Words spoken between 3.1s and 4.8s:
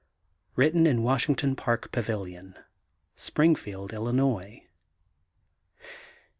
Springfield, IlUnois..